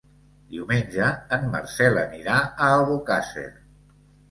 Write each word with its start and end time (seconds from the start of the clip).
Diumenge 0.53 1.09
en 1.37 1.45
Marcel 1.57 2.01
anirà 2.05 2.41
a 2.47 2.73
Albocàsser. 2.81 3.47